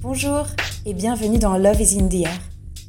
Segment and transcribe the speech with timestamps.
[0.00, 0.46] Bonjour
[0.86, 2.40] et bienvenue dans Love is in the air.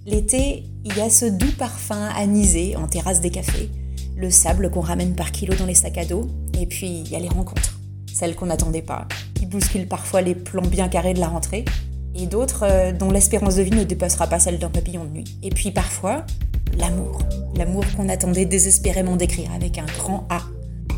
[0.06, 3.72] L'été, il y a ce doux parfum anisé en terrasse des cafés,
[4.16, 6.28] le sable qu'on ramène par kilo dans les sacs à dos,
[6.60, 7.80] et puis il y a les rencontres,
[8.14, 11.66] celles qu'on n'attendait pas, qui bousculent parfois les plans bien carrés de la rentrée,
[12.14, 15.40] et d'autres euh, dont l'espérance de vie ne dépassera pas celle d'un papillon de nuit.
[15.42, 16.28] Et puis parfois,
[16.78, 17.24] l'amour.
[17.56, 20.44] L'amour qu'on attendait désespérément d'écrire avec un grand A.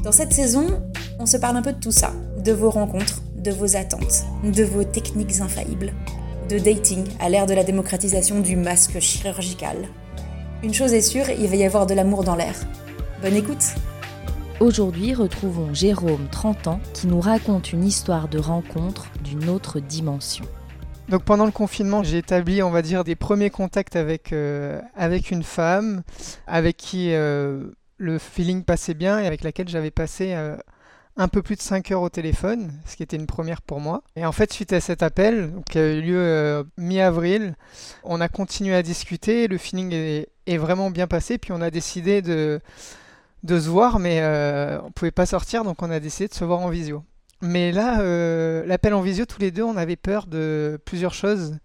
[0.04, 0.82] Dans cette saison,
[1.20, 2.12] on se parle un peu de tout ça,
[2.44, 5.94] de vos rencontres, de vos attentes, de vos techniques infaillibles,
[6.48, 9.78] de dating à l'ère de la démocratisation du masque chirurgical.
[10.62, 12.54] Une chose est sûre, il va y avoir de l'amour dans l'air.
[13.24, 13.74] Bonne écoute
[14.60, 20.46] Aujourd'hui, retrouvons Jérôme, 30 ans, qui nous raconte une histoire de rencontre d'une autre dimension.
[21.10, 25.32] Donc pendant le confinement, j'ai établi, on va dire, des premiers contacts avec, euh, avec
[25.32, 26.04] une femme
[26.46, 30.56] avec qui euh, le feeling passait bien et avec laquelle j'avais passé euh,
[31.18, 34.04] un peu plus de 5 heures au téléphone, ce qui était une première pour moi.
[34.16, 37.56] Et en fait, suite à cet appel, qui a eu lieu mi-avril,
[38.04, 42.22] on a continué à discuter, le feeling est, vraiment bien passé, puis on a décidé
[42.22, 42.62] de,
[43.48, 44.22] se voir, mais
[44.84, 47.04] on pouvait pas sortir, donc on a décidé de se voir en visio.
[47.42, 51.58] Mais là, euh, l'appel en visio, tous les deux, on avait peur de plusieurs choses.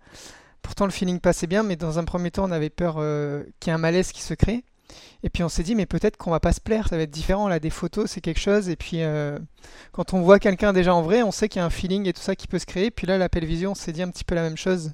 [0.62, 3.70] Pourtant, le feeling passait bien, mais dans un premier temps, on avait peur euh, qu'il
[3.70, 4.64] y ait un malaise qui se crée.
[5.22, 7.10] Et puis on s'est dit, mais peut-être qu'on va pas se plaire, ça va être
[7.10, 7.48] différent.
[7.48, 8.68] Là, des photos, c'est quelque chose.
[8.68, 9.38] Et puis, euh,
[9.92, 12.12] quand on voit quelqu'un déjà en vrai, on sait qu'il y a un feeling et
[12.12, 12.90] tout ça qui peut se créer.
[12.90, 14.92] Puis là, l'appel visio, on s'est dit un petit peu la même chose.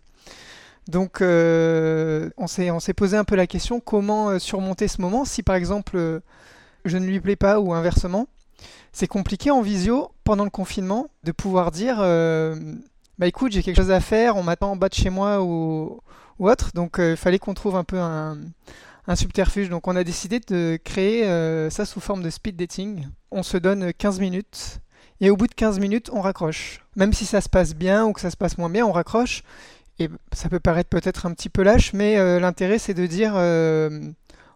[0.89, 6.21] Donc, on s'est posé un peu la question comment surmonter ce moment si, par exemple,
[6.84, 8.27] je ne lui plais pas ou inversement
[8.93, 12.55] c'est compliqué en visio pendant le confinement de pouvoir dire euh,
[13.19, 16.01] bah écoute j'ai quelque chose à faire on m'attend en bas de chez moi ou,
[16.39, 18.39] autre donc il euh, fallait qu'on trouve un peu un,
[19.14, 23.42] subterfuge donc on a décidé de créer euh, ça sous forme de speed dating on
[23.42, 24.81] se donne 15 minutes
[25.20, 28.12] et au bout de 15 minutes on raccroche même si ça se passe bien ou
[28.12, 29.42] que ça se passe moins bien on raccroche
[29.98, 33.34] et ça peut paraître peut-être un petit peu lâche mais l'intérêt c'est de dire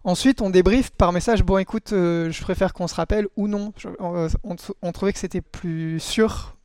[0.07, 1.43] Ensuite, on débrief par message.
[1.43, 3.73] Bon, écoute, euh, je préfère qu'on se rappelle ou non.
[4.01, 6.55] on, trouvait que c'était plus sûr.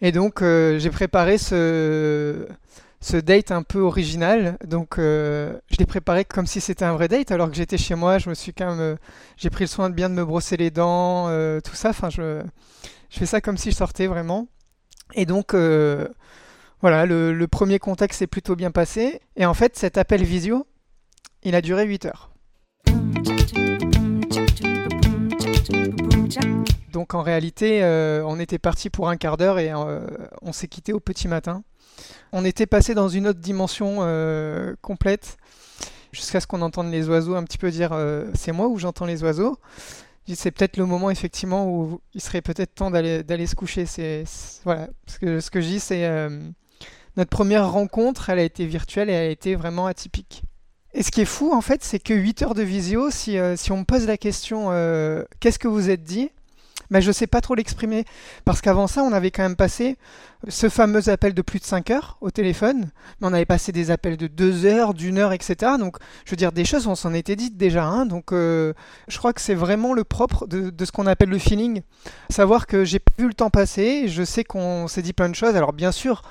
[0.00, 2.48] Et donc, euh, j'ai préparé ce,
[3.02, 4.56] ce date un peu original.
[4.64, 7.94] Donc, euh, je l'ai préparé comme si c'était un vrai date, alors que j'étais chez
[7.94, 8.16] moi.
[8.16, 8.96] Je me suis quand même,
[9.36, 11.26] j'ai pris le soin de bien de me brosser les dents,
[11.60, 11.90] tout ça.
[11.90, 12.42] Enfin, je,
[13.10, 14.46] fais ça comme si je sortais vraiment.
[15.14, 19.20] Et donc, voilà, le, le premier contact s'est plutôt bien passé.
[19.36, 20.66] Et en fait, cet appel visio,
[21.42, 22.32] il a duré 8 heures.
[26.92, 30.06] Donc en réalité, euh, on était parti pour un quart d'heure et euh,
[30.42, 31.64] on s'est quitté au petit matin.
[32.32, 35.38] On était passé dans une autre dimension euh, complète
[36.12, 37.98] jusqu'à ce qu'on entende les oiseaux un petit peu dire
[38.34, 39.58] c'est moi ou j'entends les oiseaux.
[40.34, 43.86] C'est peut-être le moment effectivement où il serait peut-être temps d'aller se coucher.
[44.64, 46.06] Voilà ce que ce que je dis c'est
[47.16, 50.42] notre première rencontre, elle a été virtuelle et elle a été vraiment atypique.
[50.92, 53.72] Et ce qui est fou, en fait, c'est que 8 heures de visio, si, si
[53.72, 54.68] on me pose la question
[55.40, 56.30] qu'est-ce que vous êtes dit
[56.92, 58.04] mais je ne sais pas trop l'exprimer.
[58.44, 59.96] Parce qu'avant ça, on avait quand même passé
[60.48, 63.90] ce fameux appel de plus de 5 heures au téléphone, mais on avait passé des
[63.90, 65.72] appels de 2 heures, d'une heure, etc.
[65.78, 67.84] Donc, je veux dire, des choses, on s'en était dites déjà.
[67.84, 68.06] Hein.
[68.06, 68.74] donc, euh,
[69.08, 71.82] je crois que c'est vraiment le propre de, ce qu'on appelle le feeling.
[72.28, 75.56] Savoir que j'ai vu le temps passer, je sais qu'on s'est dit plein de choses.
[75.56, 76.22] Alors, bien sûr,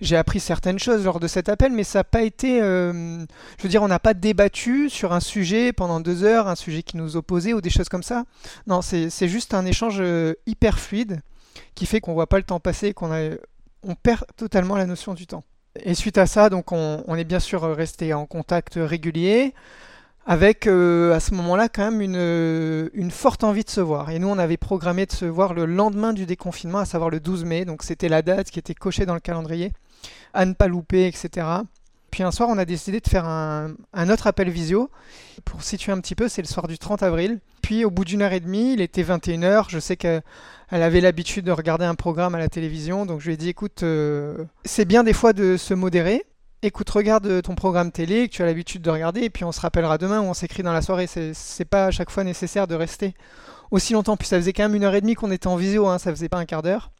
[0.00, 2.60] j'ai appris certaines choses lors de cet appel, mais ça n'a pas été.
[2.62, 3.18] Euh,
[3.58, 6.82] je veux dire, on n'a pas débattu sur un sujet pendant deux heures, un sujet
[6.82, 8.24] qui nous opposait ou des choses comme ça.
[8.66, 11.20] Non, c'est juste un échange euh, hyper fluide
[11.74, 13.10] qui fait qu'on voit pas le temps passer, qu'on
[13.82, 15.44] on perd totalement la notion du temps.
[15.84, 19.54] Et suite à ça, donc on, est bien sûr resté en contact régulier
[20.30, 24.10] avec euh, à ce moment-là quand même une, une, forte envie de se voir.
[24.10, 27.18] Et nous, on avait programmé de se voir le lendemain du déconfinement, à savoir le
[27.18, 29.72] 12 mai, donc c'était la date qui était cochée dans le calendrier
[30.32, 31.48] à ne pas louper, etc.
[32.12, 33.74] Puis un soir, on a décidé de faire un,
[34.08, 34.88] autre appel visio.
[35.44, 37.40] Pour situer un petit peu, c'est le soir du 30 avril.
[37.60, 39.64] Puis au bout d'une heure et demie, il était 21h.
[39.68, 40.22] Je sais qu'elle
[40.70, 43.04] avait l'habitude de regarder un programme à la télévision.
[43.04, 46.24] Donc je lui ai dit, écoute, euh, c'est bien des fois de se modérer.
[46.62, 49.22] Écoute, regarde ton programme télé que tu as l'habitude de regarder.
[49.22, 51.06] Et puis on se rappellera demain ou on s'écrit dans la soirée.
[51.06, 53.14] C'est pas à chaque fois nécessaire de rester
[53.70, 54.16] aussi longtemps.
[54.16, 55.86] Puis ça faisait quand même une heure et demie qu'on était en visio.
[55.86, 56.90] Hein, ça faisait pas un quart d'heure.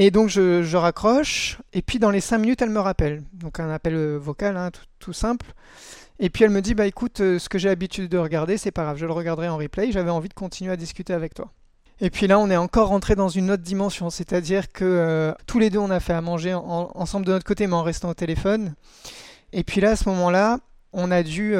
[0.00, 3.24] Et donc je, raccroche, et puis dans les 5 minutes, elle me rappelle.
[3.32, 4.70] Donc un appel euh, vocal, hein,
[5.00, 5.46] tout, simple.
[6.20, 8.70] Et puis elle me dit, bah écoute, euh, ce que j'ai l'habitude de regarder, c'est
[8.70, 11.50] pas grave, je le regarderai en replay, j'avais envie de continuer à discuter avec toi.
[12.00, 15.58] Et puis là, on est encore rentré dans une autre dimension, c'est-à-dire que euh, tous
[15.58, 18.14] les deux, on a fait à manger ensemble de notre côté, mais en restant au
[18.14, 18.74] téléphone.
[19.52, 20.58] Et puis là, à ce moment-là,
[20.92, 21.54] on a dû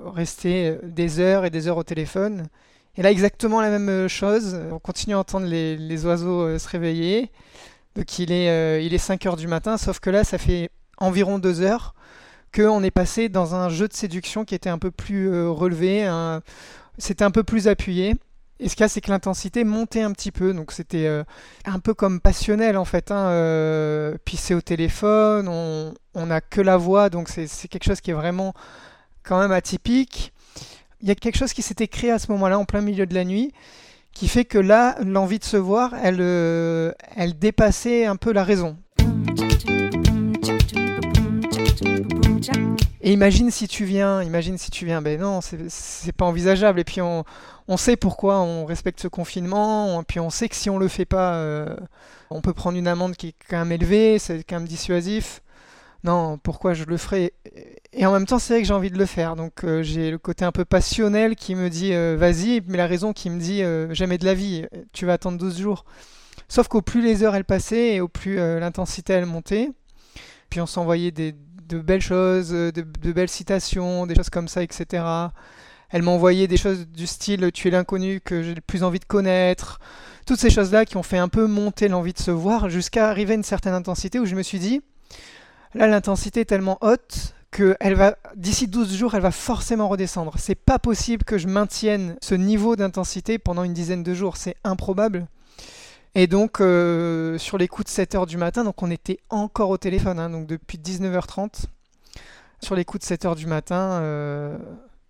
[0.00, 2.48] rester des heures et des heures au téléphone.
[2.96, 4.58] Et là, exactement la même euh, chose.
[4.72, 7.30] On continue à entendre les, oiseaux euh, se réveiller.
[7.94, 11.38] Donc il est, il est 5 heures du matin, sauf que là, ça fait environ
[11.38, 11.94] 2 heures
[12.54, 16.08] qu'on est passé dans un jeu de séduction qui était un peu plus relevé,
[16.96, 18.14] c'était un peu plus appuyé.
[18.60, 21.22] Et ce qu'il y a, c'est que l'intensité montait un petit peu, donc c'était euh,
[21.64, 23.10] un peu comme passionnel en fait.
[23.10, 28.00] Hein, euh, puis c'est au téléphone, on n'a que la voix, donc c'est quelque chose
[28.00, 28.54] qui est vraiment
[29.22, 30.32] quand même atypique.
[31.00, 33.14] Il y a quelque chose qui s'était créé à ce moment-là, en plein milieu de
[33.14, 33.52] la nuit,
[34.12, 38.42] qui fait que là, l'envie de se voir, elle, euh, elle dépassait un peu la
[38.42, 38.76] raison.
[43.00, 46.80] Et imagine si tu viens, imagine si tu viens, ben non, c'est pas envisageable.
[46.80, 47.24] Et puis on,
[47.68, 51.04] on sait pourquoi on respecte ce confinement, puis on sait que si on le fait
[51.04, 51.76] pas, euh,
[52.30, 55.42] on peut prendre une amende qui est quand même élevée, c'est quand même dissuasif.
[56.04, 57.34] Non, pourquoi je le ferai?
[57.92, 59.36] Et en même temps, c'est vrai que j'ai envie de le faire.
[59.36, 62.86] Donc euh, j'ai le côté un peu passionnel qui me dit euh, vas-y, mais la
[62.86, 63.62] raison qui me dit
[63.94, 65.84] jamais de la vie, tu vas attendre 12 jours.
[66.48, 69.70] Sauf qu'au plus les heures elles passaient et au plus l'intensité elle montait,
[70.48, 71.10] puis on s'envoyait
[71.68, 75.04] de belles choses, de, de, belles citations, des choses comme ça, etc.
[75.90, 78.98] Elle m'a envoyé des choses du style Tu es l'inconnu que j'ai le plus envie
[78.98, 79.80] de connaître.
[80.26, 83.32] Toutes ces choses-là qui ont fait un peu monter l'envie de se voir jusqu'à arriver
[83.32, 84.82] à une certaine intensité où je me suis dit
[85.74, 90.34] Là, l'intensité est tellement haute que elle va d'ici 12 jours, elle va forcément redescendre.
[90.38, 94.56] C'est pas possible que je maintienne ce niveau d'intensité pendant une dizaine de jours, c'est
[94.64, 95.26] improbable.
[96.18, 99.78] Et donc euh, sur les coups de 7h du matin, donc on était encore au
[99.78, 101.66] téléphone, hein, donc depuis 19h30.
[102.60, 104.58] Sur les coups de 7h du matin, euh,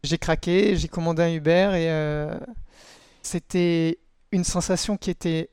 [0.03, 2.39] j'ai craqué, j'ai commandé un Uber et euh,
[3.23, 4.01] c'était
[4.33, 5.49] une sensation qui était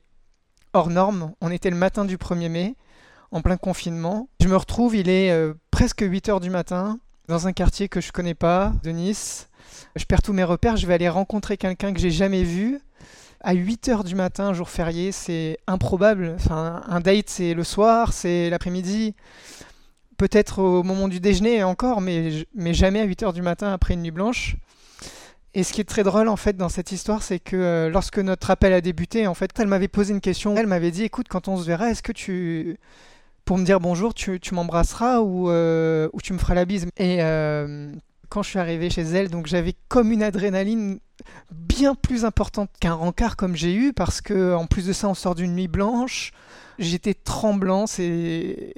[0.74, 1.32] hors norme.
[1.40, 2.76] On était le matin du 1er mai,
[3.30, 4.28] en plein confinement.
[4.42, 5.34] Je me retrouve, il est
[5.70, 9.48] presque 8 heures du matin, dans un quartier que je connais pas, de Nice.
[9.94, 12.82] Je perds tous mes repères, je vais aller rencontrer quelqu'un que j'ai jamais vu.
[13.40, 16.34] À 8 heures du matin, jour férié, c'est improbable.
[16.36, 19.14] Enfin, un date, c'est le soir, c'est l'après-midi
[20.16, 23.94] peut-être au moment du déjeuner encore, mais, mais jamais à 8 heures du matin après
[23.94, 24.56] une nuit blanche.
[25.54, 28.18] Et ce qui est très drôle en fait dans cette histoire, c'est que euh, lorsque
[28.18, 30.54] notre appel a débuté, en fait, elle m'avait posé une question.
[30.56, 32.76] Elle m'avait dit, écoute, quand on se verra, est-ce que tu,
[33.44, 36.86] pour me dire bonjour, tu, tu m'embrasseras ou, euh, ou tu me feras la bise?
[36.98, 37.90] Et euh,
[38.28, 40.98] quand je suis arrivé chez elle, donc j'avais comme une adrénaline
[41.50, 45.14] bien plus importante qu'un rencard comme j'ai eu, parce que en plus de ça, on
[45.14, 46.32] sort d'une nuit blanche.
[46.78, 48.74] J'étais tremblant, c'est,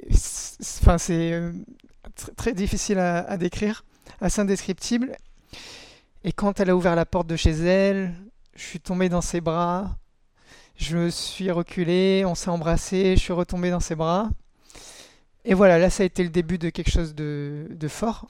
[0.81, 1.51] enfin, c'est euh,
[2.37, 3.83] très difficile à, décrire,
[4.21, 5.17] assez indescriptible.
[6.23, 8.13] Et quand elle a ouvert la porte de chez elle,
[8.55, 9.97] je suis tombé dans ses bras,
[10.77, 14.29] je me suis reculé, on s'est embrassé, je suis retombé dans ses bras.
[15.43, 18.27] Et voilà, là ça a été le début de quelque chose de, de fort.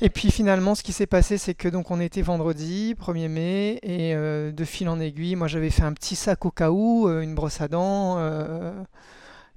[0.00, 3.78] Et puis finalement, ce qui s'est passé, c'est que donc on était vendredi, 1er mai,
[3.82, 7.08] et euh, de fil en aiguille, moi j'avais fait un petit sac au cas où,
[7.08, 8.72] euh, une brosse à dents euh,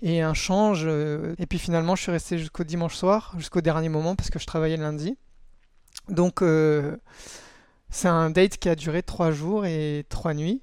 [0.04, 0.86] et un change.
[0.86, 4.46] et puis finalement, je suis resté jusqu'au dimanche soir, jusqu'au dernier moment, parce que je
[4.46, 5.18] travaillais lundi.
[6.08, 6.44] Donc
[7.90, 10.62] c'est un date qui a duré 3 jours et 3 nuits.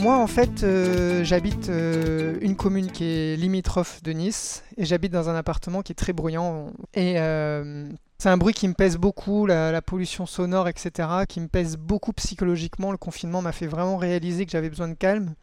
[0.00, 5.12] Moi, en fait, euh, j'habite euh, une commune qui est limitrophe de Nice et j'habite
[5.12, 6.72] dans un appartement qui est très bruyant.
[6.94, 7.86] Et euh,
[8.16, 12.14] c'est un bruit qui me pèse beaucoup, la, pollution sonore, etc., qui me pèse beaucoup
[12.14, 12.92] psychologiquement.
[12.92, 15.34] Le confinement m'a fait vraiment réaliser que j'avais besoin de calme.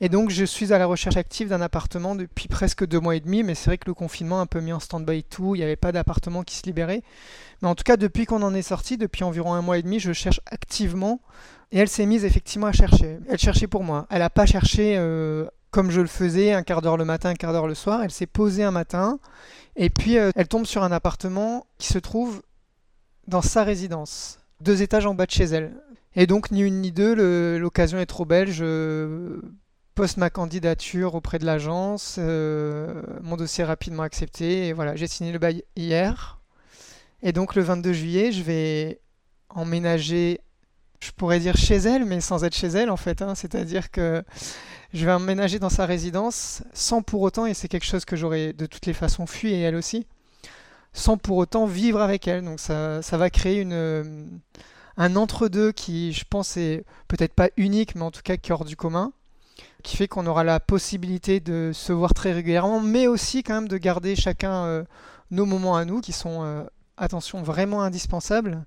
[0.00, 3.20] Et donc, je suis à la recherche active d'un appartement depuis presque deux mois et
[3.20, 5.58] demi, mais c'est vrai que le confinement a un peu mis en stand-by tout, il
[5.58, 7.02] n'y avait pas d'appartement qui se libérait.
[7.62, 9.98] Mais en tout cas, depuis qu'on en est sorti, depuis environ un mois et demi,
[9.98, 11.20] je cherche activement
[11.72, 13.18] et elle s'est mise effectivement à chercher.
[13.28, 14.06] Elle cherchait pour moi.
[14.10, 17.34] Elle n'a pas cherché euh, comme je le faisais, un quart d'heure le matin, un
[17.34, 18.02] quart d'heure le soir.
[18.02, 19.18] Elle s'est posée un matin
[19.76, 22.42] et puis euh, elle tombe sur un appartement qui se trouve
[23.26, 25.72] dans sa résidence, deux étages en bas de chez elle.
[26.14, 28.50] Et donc ni une ni deux, l'occasion est trop belle.
[28.50, 29.40] Je
[29.98, 35.32] poste ma candidature auprès de l'agence, euh, mon dossier rapidement accepté et voilà, j'ai signé
[35.32, 36.38] le bail hier.
[37.20, 39.00] Et donc le 22 juillet, je vais
[39.48, 40.40] emménager
[41.00, 43.22] je pourrais dire chez elle, mais sans être chez elle en fait.
[43.22, 43.34] Hein.
[43.34, 44.22] C'est-à-dire que
[44.94, 48.52] je vais emménager dans sa résidence sans pour autant, et c'est quelque chose que j'aurais
[48.52, 50.06] de toutes les façons fui et elle aussi,
[50.92, 52.44] sans pour autant vivre avec elle.
[52.44, 54.24] Donc ça, ça va créer une, euh,
[54.96, 58.54] un entre-deux qui, je pense, est peut-être pas unique, mais en tout cas qui est
[58.54, 59.12] hors du commun,
[59.82, 63.68] qui fait qu'on aura la possibilité de se voir très régulièrement, mais aussi quand même
[63.68, 64.84] de garder chacun euh,
[65.30, 66.64] nos moments à nous qui sont, euh,
[66.96, 68.64] attention, vraiment indispensables.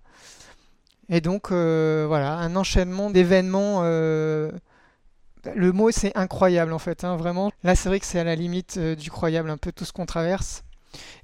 [1.09, 3.81] Et donc, euh, voilà, un enchaînement d'événements.
[5.55, 7.51] Le mot, c'est incroyable en fait, hein, vraiment.
[7.63, 10.05] Là, c'est vrai que c'est à la limite du croyable, un peu tout ce qu'on
[10.05, 10.63] traverse.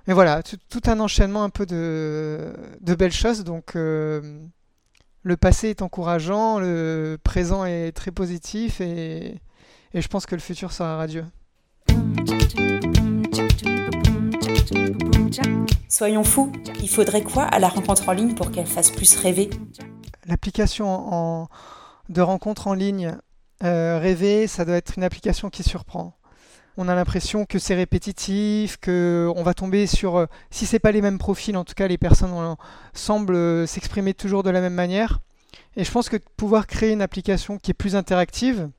[0.07, 3.43] Mais voilà, tout, un enchaînement un peu de, belles choses.
[3.43, 9.39] Donc, le passé est encourageant, le présent est très positif et,
[9.93, 11.25] et je pense que le futur sera radieux.
[15.89, 16.51] Soyons fous,
[16.81, 19.49] il faudrait quoi à la rencontre en ligne pour qu'elle fasse plus rêver?
[20.25, 21.47] L'application
[22.09, 23.17] de rencontre en ligne
[23.63, 26.13] euh, rêver, ça doit être une application qui surprend.
[26.77, 30.91] On a l'impression que c'est répétitif, que on va tomber sur, euh, si c'est pas
[30.91, 32.55] les mêmes profils, en tout cas les personnes
[32.93, 35.19] semblent euh, s'exprimer toujours de la même manière.
[35.75, 38.69] Et je pense que pouvoir créer une application qui est plus interactive,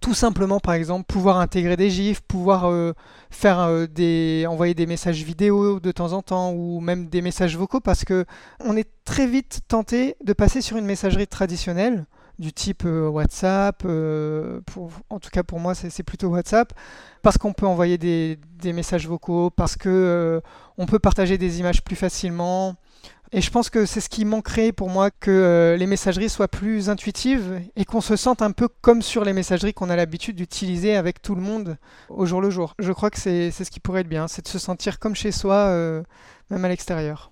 [0.00, 2.92] tout simplement par exemple pouvoir intégrer des gifs, pouvoir euh,
[3.30, 7.56] faire euh, des envoyer des messages vidéo de temps en temps ou même des messages
[7.56, 8.24] vocaux parce que
[8.64, 12.06] on est très vite tenté de passer sur une messagerie traditionnelle
[12.38, 16.72] du type euh, WhatsApp, en tout cas pour moi c'est plutôt WhatsApp,
[17.20, 20.40] parce qu'on peut envoyer des, des, messages vocaux, parce que
[20.78, 22.76] on peut partager des images plus facilement,
[23.32, 26.48] et je pense que c'est ce qui manquerait pour moi que euh, les messageries soient
[26.48, 30.34] plus intuitives et qu'on se sente un peu comme sur les messageries qu'on a l'habitude
[30.34, 31.76] d'utiliser avec tout le monde
[32.08, 32.74] au jour le jour.
[32.80, 35.30] Je crois que c'est ce qui pourrait être bien, c'est de se sentir comme chez
[35.30, 36.02] soi, euh,
[36.50, 37.30] même à l'extérieur.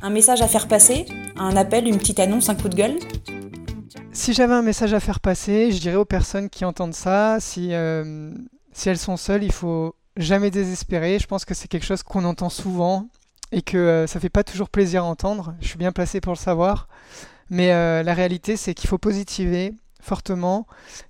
[0.00, 1.04] Un message à faire passer
[1.36, 2.98] Un appel, une petite annonce, un coup de gueule
[4.12, 7.74] Si j'avais un message à faire passer, je dirais aux personnes qui entendent ça, si,
[7.74, 8.30] euh,
[8.72, 11.18] si elles sont seules, il faut jamais désespérer.
[11.18, 13.08] Je pense que c'est quelque chose qu'on entend souvent
[13.52, 15.54] et que euh, ça fait pas toujours plaisir à entendre.
[15.60, 16.88] Je suis bien placé pour le savoir.
[17.50, 20.66] Mais euh, la réalité, c'est qu'il faut positiver fortement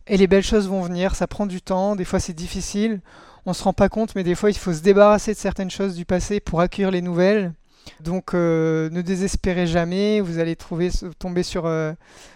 [0.07, 1.15] et les belles choses vont venir.
[1.15, 3.01] Ça prend du temps, des fois c'est difficile.
[3.45, 5.95] On se rend pas compte, mais des fois il faut se débarrasser de certaines choses
[5.95, 7.53] du passé pour accueillir les nouvelles.
[8.01, 11.71] Donc euh, ne désespérez jamais, vous allez trouver, tomber sur,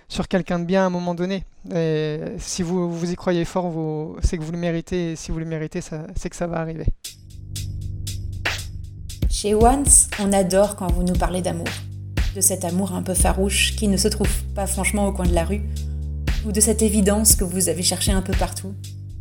[0.09, 1.45] sur quelqu'un de bien à un moment donné.
[1.75, 3.73] Et si vous, vous y croyez fort,
[4.23, 6.87] c'est que vous le méritez, et si vous le méritez, c'est que ça va arriver.
[9.29, 11.69] Chez Once, on adore quand vous nous parlez d'amour.
[12.35, 15.35] De cet amour un peu farouche qui ne se trouve pas franchement au coin de
[15.35, 15.63] la rue,
[16.47, 18.75] ou de cette évidence que vous avez cherché un peu partout.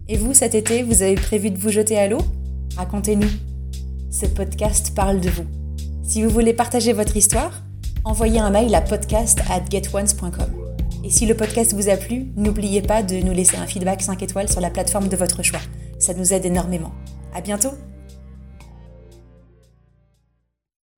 [0.08, 2.22] Et vous, cet été, vous avez prévu de vous jeter à l'eau?
[2.78, 3.30] Racontez-nous.
[4.12, 5.46] Ce podcast parle de vous.
[6.10, 7.52] Si vous voulez partager votre histoire,
[8.04, 10.50] envoyez un mail à podcast at getones.com.
[11.04, 14.24] Et si le podcast vous a plu, n'oubliez pas de nous laisser un feedback 5
[14.24, 15.60] étoiles sur la plateforme de votre choix.
[16.00, 16.94] Ça nous aide énormément.
[17.32, 17.74] À bientôt!